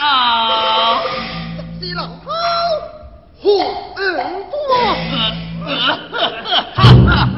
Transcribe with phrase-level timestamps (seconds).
[0.00, 1.02] 啊！
[1.80, 2.30] 是郎好，
[3.40, 3.48] 何
[3.96, 4.06] 恩
[4.50, 4.56] 多？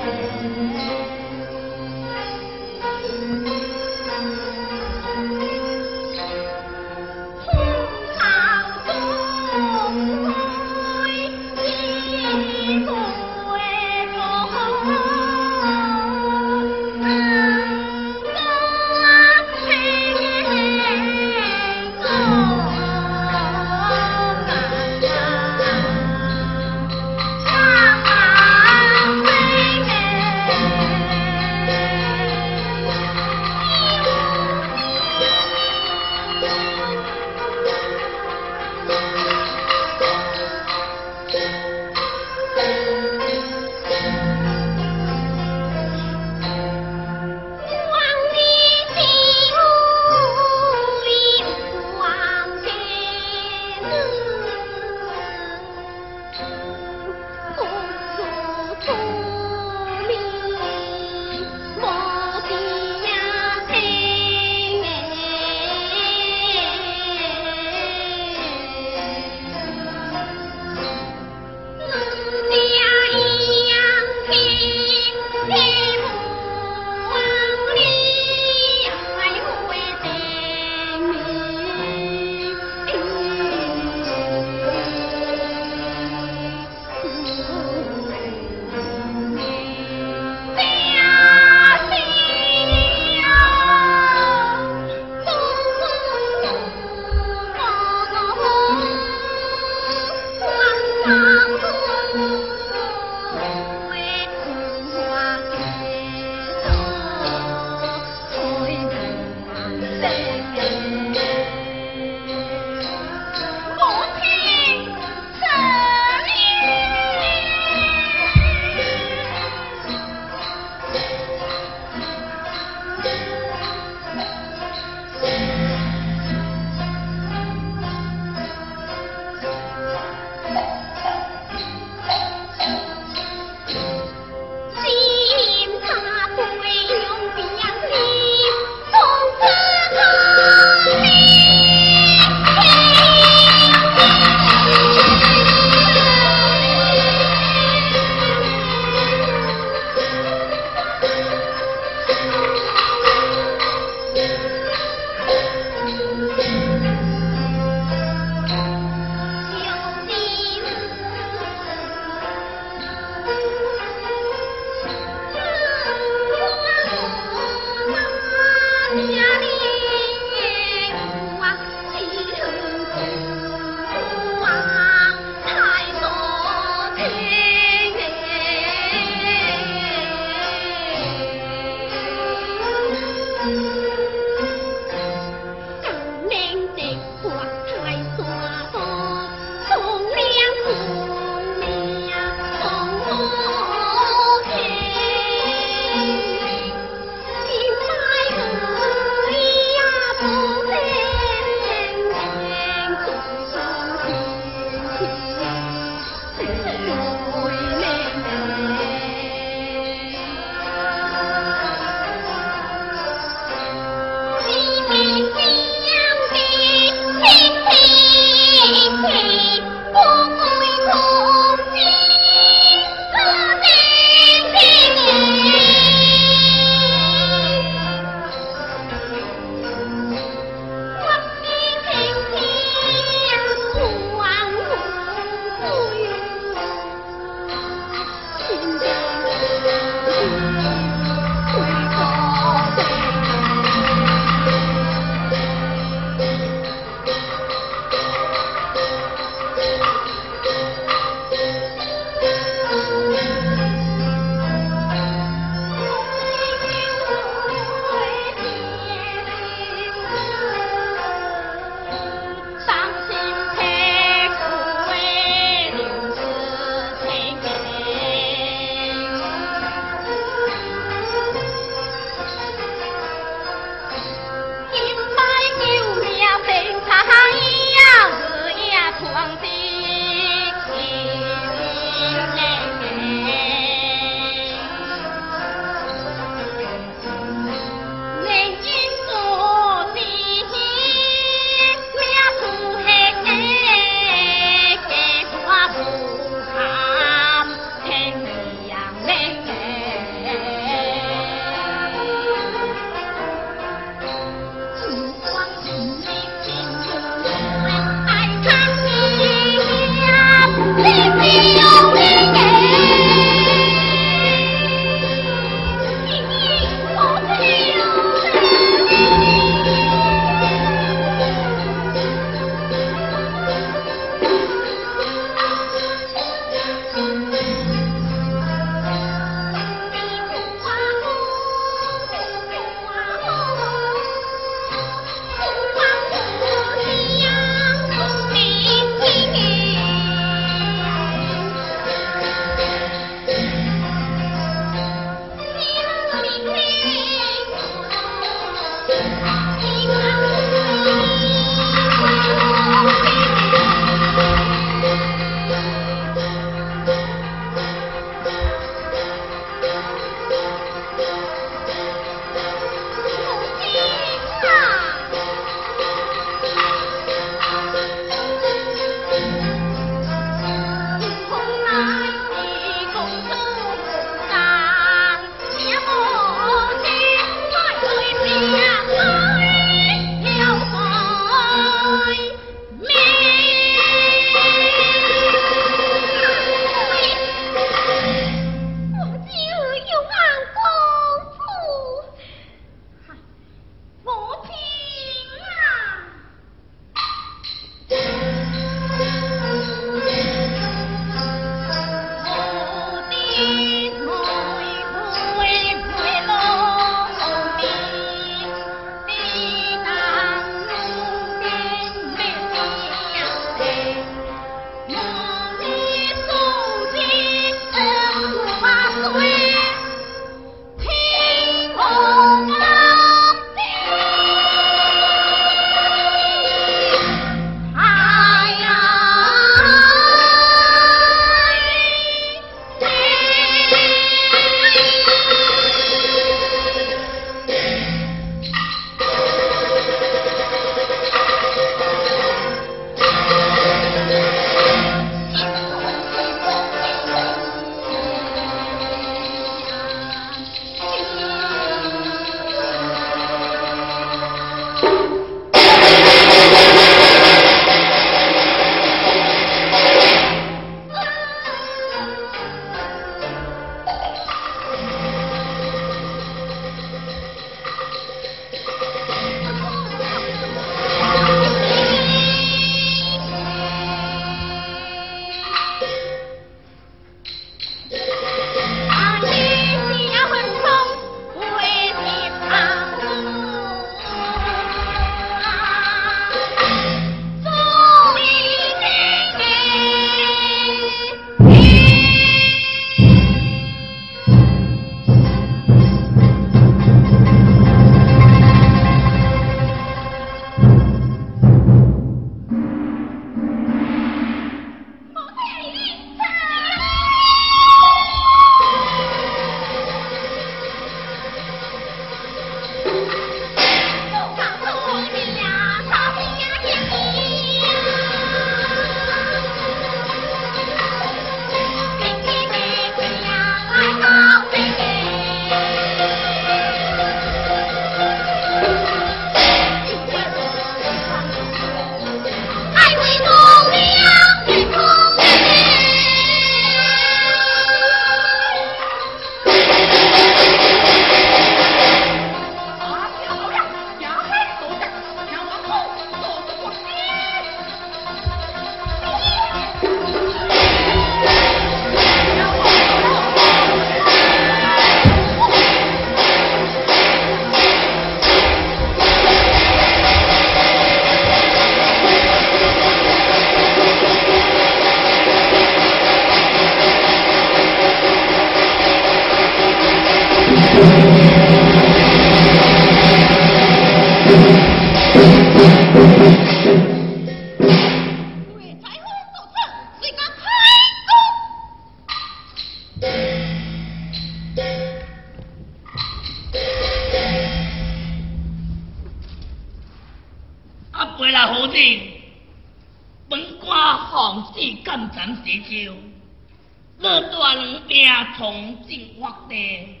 [598.40, 600.00] 从进发地，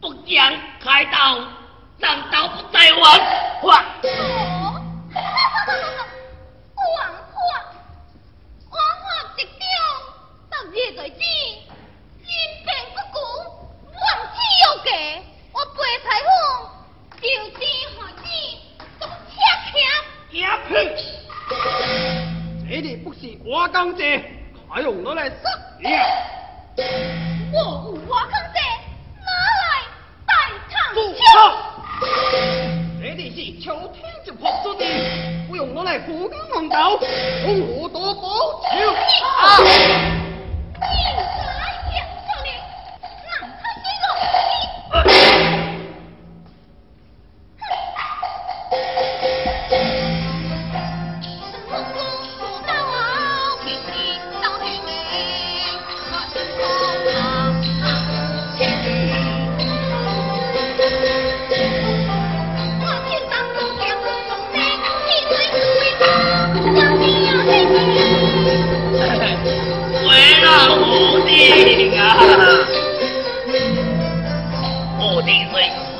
[0.00, 1.40] 不讲开刀，
[1.98, 3.02] 难道不在王。
[3.64, 3.84] 哇！
[6.76, 7.02] 王
[7.34, 7.34] 法，
[8.70, 9.58] 王法一条，
[10.48, 12.30] 到夜在子，因
[12.62, 13.18] 病不顾，
[13.90, 13.98] 万
[14.30, 14.88] 死有价，
[15.52, 16.30] 我背裁缝，
[17.20, 17.26] 就
[17.58, 17.60] 地
[17.98, 18.22] 害子，
[19.00, 20.70] 都吃呀呸！
[22.70, 24.22] 这里不是我讲这，
[24.68, 25.28] 还用我来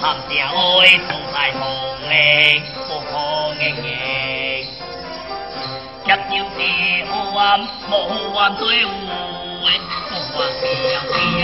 [0.05, 1.65] 含着爱，总在红
[2.03, 2.13] 的
[2.87, 3.11] 不可
[3.59, 3.87] 硬硬。
[6.05, 6.61] 接就是
[7.11, 7.41] 好玩，
[7.91, 7.93] 无
[8.35, 8.93] 玩对有的，
[10.11, 10.63] 不玩飘
[11.09, 11.41] 飘，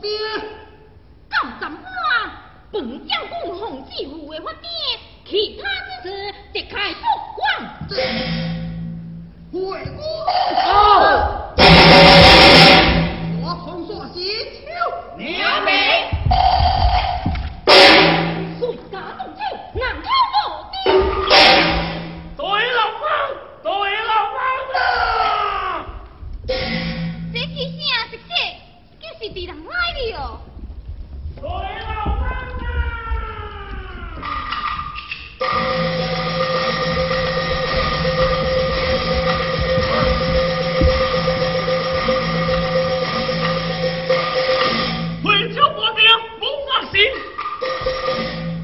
[0.00, 0.08] 爹，
[1.28, 1.78] 干咱么
[2.72, 3.17] 本家。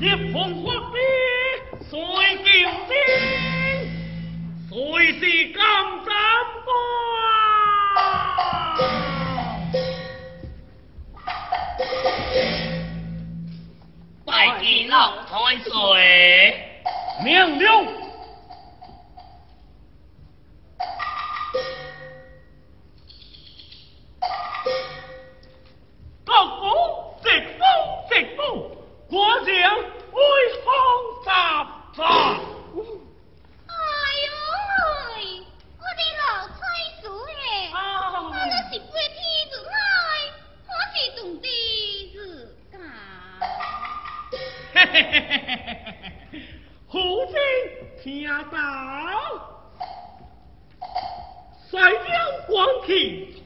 [0.04, 0.98] 一捧黄泥
[1.88, 1.98] 随
[2.44, 2.46] 敬
[2.86, 2.92] 先，
[4.68, 4.74] 随
[5.14, 5.20] 是
[5.54, 5.58] 江
[6.04, 6.12] 斩
[6.62, 6.68] 花，
[14.26, 15.72] 拜祭老太岁，
[17.24, 17.64] 明了。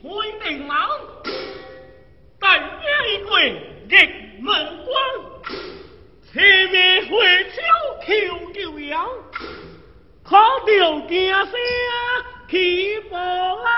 [0.02, 0.66] Huy định
[3.88, 3.92] 玉
[4.40, 4.44] 门
[4.84, 4.94] 关
[6.32, 7.10] 前面回
[7.50, 7.56] 首
[8.06, 8.06] 求
[8.52, 9.08] 救了，
[10.22, 11.50] 可就惊声
[12.50, 13.18] 起望
[13.64, 13.68] 啊。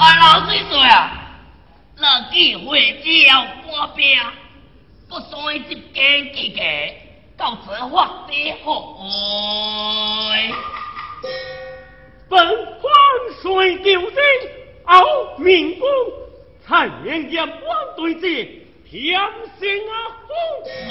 [0.00, 1.12] 啊，老水说啊，
[1.98, 4.18] 落去会只要官兵，
[5.10, 5.60] 不算一
[5.92, 6.62] 间几个，
[7.36, 8.96] 到时发的好。
[12.30, 12.38] 本
[12.80, 12.90] 官
[13.42, 14.16] 水丢人，
[14.84, 15.04] 傲
[15.36, 15.86] 命工，
[16.66, 17.60] 才能言官
[17.94, 18.26] 对子，
[18.88, 19.20] 天
[19.58, 19.92] 生啊
[20.26, 20.32] 风。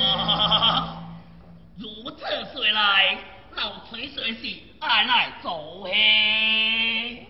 [0.06, 1.04] 啊，
[1.82, 3.18] 如此说来，
[3.56, 7.26] 老水帅是爱来做嘿。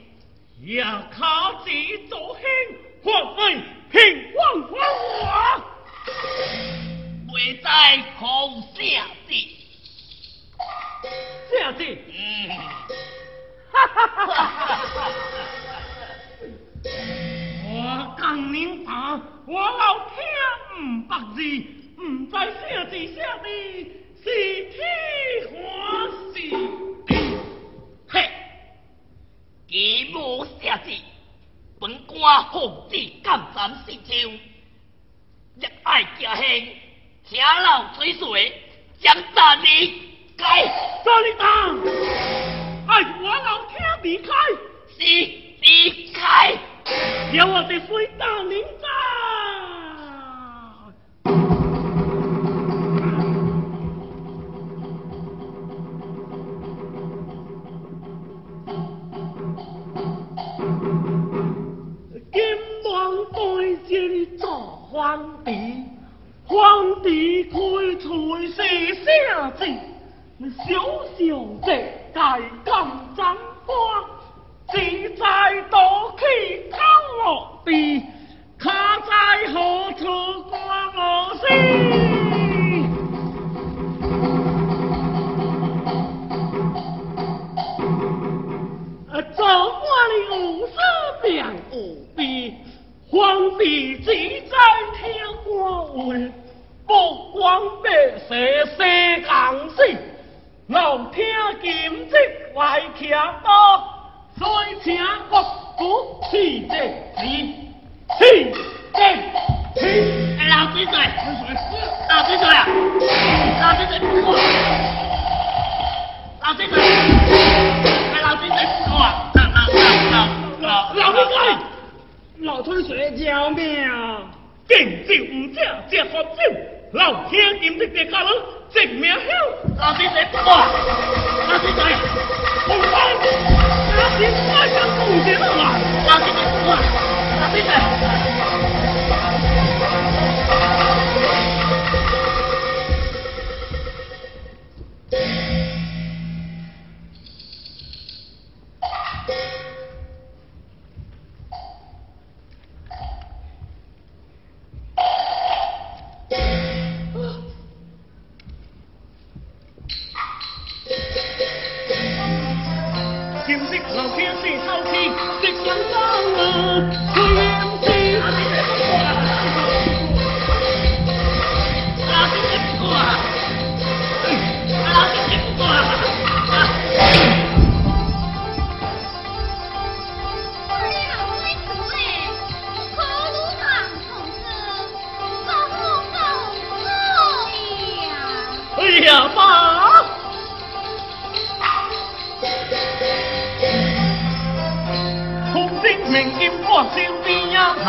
[0.66, 2.44] 呀靠自己做兴，
[3.02, 3.56] 皇位
[3.90, 4.78] 平光我，
[7.64, 8.78] 在空下
[9.26, 9.32] 的，
[11.50, 12.50] 下的，嗯，
[13.72, 15.10] 哈哈哈哈哈哈！
[17.66, 18.92] 我刚明白，
[19.48, 20.18] 我老天
[20.82, 21.42] 唔白字，
[22.02, 23.22] 唔知下的下
[24.22, 24.26] 是
[24.66, 24.78] 天
[25.50, 25.56] 还
[26.36, 26.89] 是？
[31.80, 34.30] 本官奉旨赶斩四条，
[35.56, 36.44] 热爱家乡，
[37.24, 38.62] 下老追随，
[39.00, 40.66] 将大你开。
[41.06, 41.46] 大你打，
[42.94, 44.34] 哎我老听你开，
[44.98, 45.00] 是
[45.62, 46.58] 你开，
[47.32, 48.56] 有我的水大你。
[64.08, 64.50] 你做
[64.92, 65.84] 皇帝，
[66.46, 67.58] 皇帝开
[68.02, 68.54] 除是
[69.34, 69.66] 啥子？
[70.66, 70.74] 小
[71.18, 72.74] 小姐大金
[73.16, 73.74] 簪花，
[74.74, 75.80] 只在多。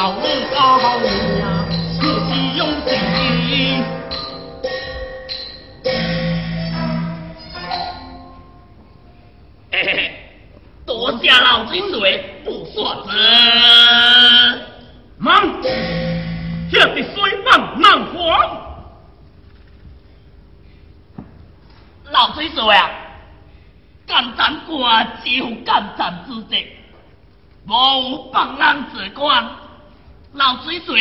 [0.01, 0.97] 好味道好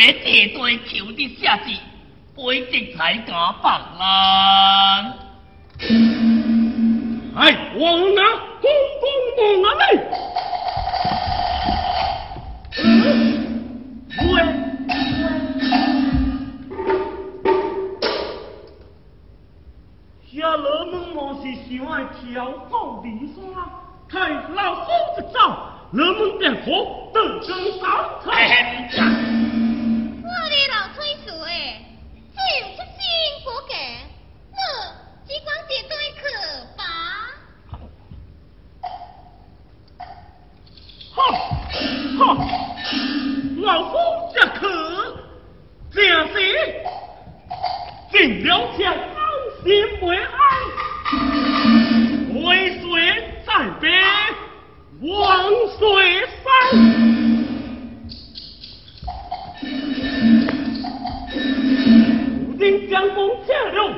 [0.00, 1.64] 绝对对求的下子
[2.34, 5.14] 不会再太过泛滥
[7.36, 8.24] 哎我能
[62.90, 63.94] 江公见了，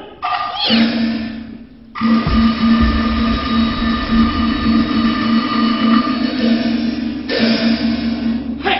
[8.63, 8.77] 嘿，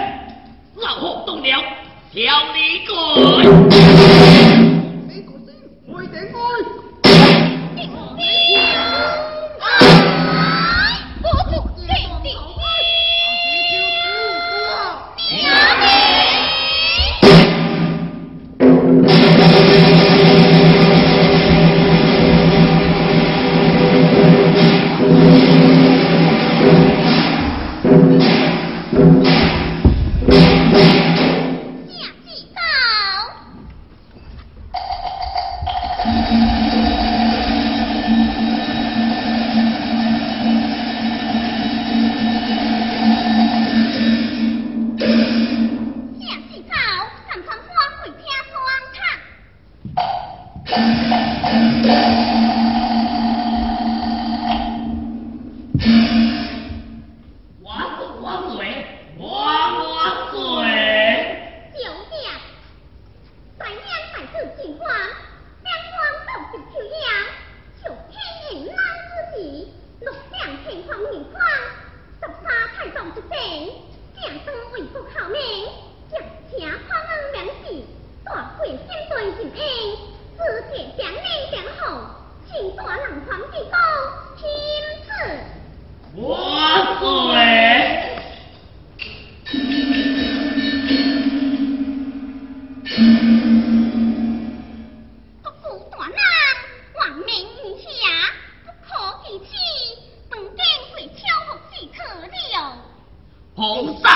[0.77, 1.65] 老虎动了，
[2.13, 2.93] 跳你个！
[103.63, 104.12] 红色